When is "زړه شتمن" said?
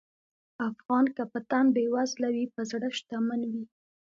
2.71-3.41